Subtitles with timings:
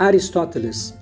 [0.00, 0.96] Aristóteles,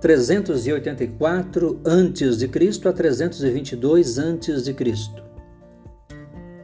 [0.00, 2.88] 384 a.C.
[2.88, 4.76] a 322 a.C.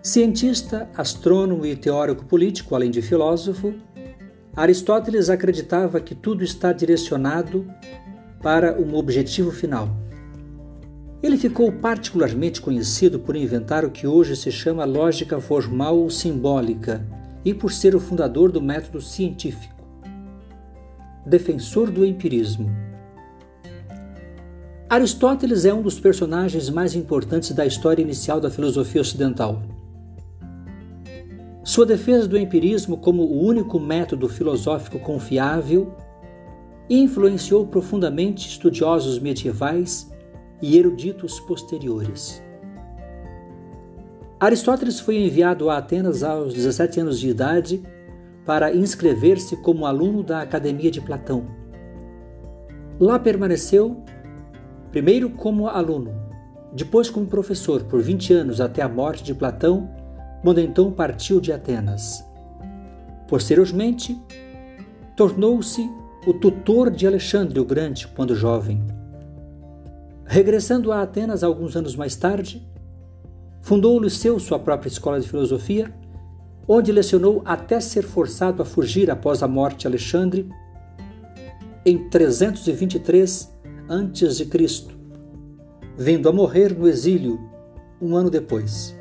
[0.02, 3.72] Cientista, astrônomo e teórico político, além de filósofo,
[4.56, 7.64] Aristóteles acreditava que tudo está direcionado
[8.42, 9.88] para um objetivo final.
[11.22, 17.06] Ele ficou particularmente conhecido por inventar o que hoje se chama lógica formal ou simbólica
[17.44, 19.77] e por ser o fundador do método científico.
[21.28, 22.70] Defensor do empirismo.
[24.88, 29.62] Aristóteles é um dos personagens mais importantes da história inicial da filosofia ocidental.
[31.62, 35.94] Sua defesa do empirismo como o único método filosófico confiável
[36.88, 40.10] influenciou profundamente estudiosos medievais
[40.62, 42.42] e eruditos posteriores.
[44.40, 47.82] Aristóteles foi enviado a Atenas aos 17 anos de idade
[48.48, 51.44] para inscrever-se como aluno da Academia de Platão.
[52.98, 54.02] Lá permaneceu,
[54.90, 56.14] primeiro como aluno,
[56.72, 59.90] depois como professor por 20 anos até a morte de Platão
[60.42, 62.24] quando então partiu de Atenas.
[63.28, 64.18] Posteriormente,
[65.14, 65.86] tornou-se
[66.26, 68.82] o tutor de Alexandre o Grande quando jovem.
[70.24, 72.66] Regressando a Atenas alguns anos mais tarde,
[73.60, 75.92] fundou Liceu sua própria escola de filosofia,
[76.68, 80.46] onde lecionou até ser forçado a fugir após a morte de Alexandre
[81.84, 83.50] em 323
[83.88, 84.48] a.C.,
[85.96, 87.40] vindo a morrer no exílio
[88.00, 88.94] um ano depois.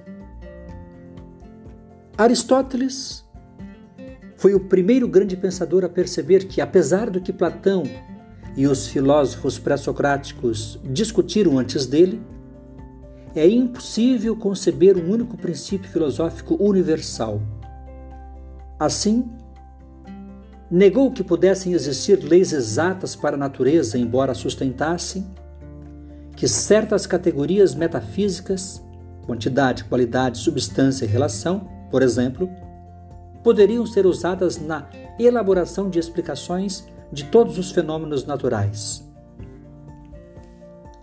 [2.18, 3.26] Aristóteles
[4.38, 7.84] foi o primeiro grande pensador a perceber que, apesar do que Platão
[8.56, 12.22] e os filósofos pré-socráticos discutiram antes dele,
[13.36, 17.42] é impossível conceber um único princípio filosófico universal.
[18.80, 19.30] Assim,
[20.70, 25.26] negou que pudessem existir leis exatas para a natureza, embora sustentassem
[26.36, 28.84] que certas categorias metafísicas,
[29.26, 32.48] quantidade, qualidade, substância e relação, por exemplo,
[33.44, 34.88] poderiam ser usadas na
[35.18, 39.04] elaboração de explicações de todos os fenômenos naturais.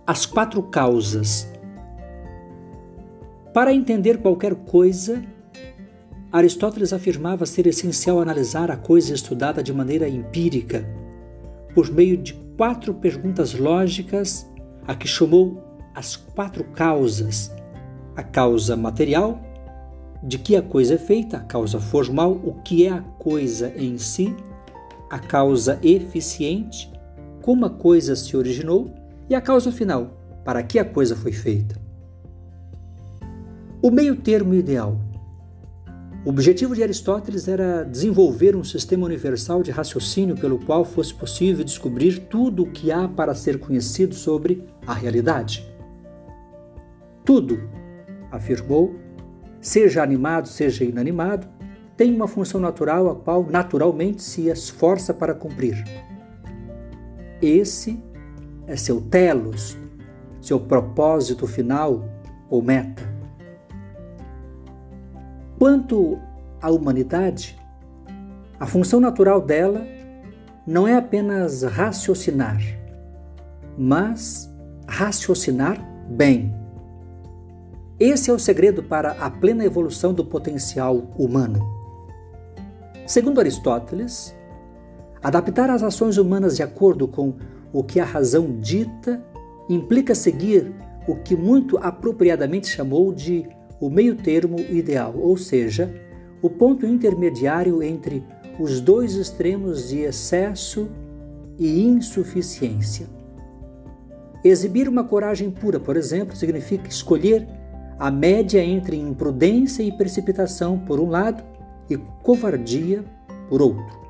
[0.07, 1.51] As quatro causas.
[3.53, 5.23] Para entender qualquer coisa,
[6.35, 10.85] Aristóteles afirmava ser essencial analisar a coisa estudada de maneira empírica,
[11.73, 14.45] por meio de quatro perguntas lógicas,
[14.85, 15.63] a que chamou
[15.93, 17.55] as quatro causas:
[18.17, 19.39] a causa material,
[20.21, 23.97] de que a coisa é feita, a causa formal, o que é a coisa em
[23.97, 24.35] si,
[25.09, 26.91] a causa eficiente,
[27.41, 28.93] como a coisa se originou
[29.29, 30.11] e a causa final,
[30.43, 31.79] para que a coisa foi feita.
[33.81, 35.04] O meio-termo ideal.
[36.25, 41.63] O objetivo de Aristóteles era desenvolver um sistema universal de raciocínio pelo qual fosse possível
[41.63, 45.71] descobrir tudo o que há para ser conhecido sobre a realidade.
[47.23, 47.69] Tudo,
[48.31, 48.95] afirmou,
[49.61, 51.47] seja animado, seja inanimado,
[51.95, 55.83] tem uma função natural a qual naturalmente se esforça para cumprir.
[57.39, 58.03] Esse
[58.65, 59.77] é seu telos,
[60.41, 62.03] seu propósito final
[62.49, 63.14] ou meta.
[65.57, 66.19] Quanto
[66.61, 67.57] à humanidade,
[68.59, 69.85] a função natural dela
[70.65, 72.61] não é apenas raciocinar,
[73.77, 74.51] mas
[74.87, 75.77] raciocinar
[76.09, 76.53] bem
[77.97, 81.65] esse é o segredo para a plena evolução do potencial humano.
[83.07, 84.35] Segundo Aristóteles,
[85.23, 87.35] adaptar as ações humanas de acordo com
[87.71, 89.23] o que a razão dita
[89.69, 90.73] implica seguir
[91.07, 93.47] o que muito apropriadamente chamou de
[93.79, 95.93] o meio-termo ideal, ou seja,
[96.41, 98.23] o ponto intermediário entre
[98.59, 100.89] os dois extremos de excesso
[101.57, 103.07] e insuficiência.
[104.43, 107.47] Exibir uma coragem pura, por exemplo, significa escolher
[107.97, 111.43] a média entre imprudência e precipitação por um lado
[111.89, 113.03] e covardia
[113.49, 114.05] por outro.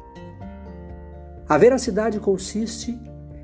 [1.47, 2.99] A veracidade consiste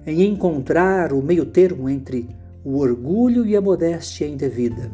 [0.06, 2.28] em encontrar o meio-termo entre
[2.64, 4.90] o orgulho e a modéstia indevida.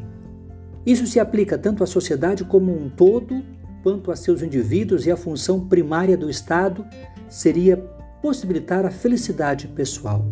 [0.88, 3.44] Isso se aplica tanto à sociedade como um todo,
[3.84, 6.86] quanto a seus indivíduos, e a função primária do Estado
[7.28, 7.76] seria
[8.22, 10.26] possibilitar a felicidade pessoal.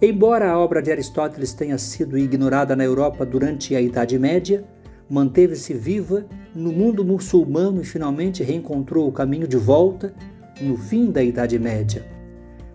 [0.00, 4.64] Embora a obra de Aristóteles tenha sido ignorada na Europa durante a Idade Média,
[5.10, 6.24] manteve-se viva
[6.54, 10.14] no mundo muçulmano e finalmente reencontrou o caminho de volta
[10.60, 12.06] no fim da Idade Média.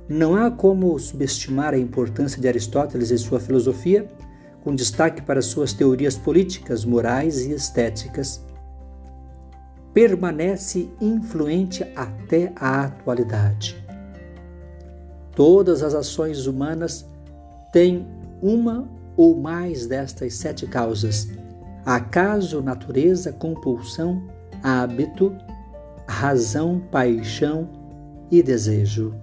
[0.10, 4.10] Não há como subestimar a importância de Aristóteles e sua filosofia,
[4.64, 8.46] com destaque para suas teorias políticas, morais e estéticas.
[9.94, 13.84] Permanece influente até a atualidade.
[15.36, 17.06] Todas as ações humanas
[17.72, 18.08] têm
[18.42, 21.28] uma ou mais destas sete causas:
[21.86, 24.24] acaso, natureza, compulsão,
[24.64, 25.36] hábito,
[26.08, 27.70] razão, paixão
[28.32, 29.16] e desejo.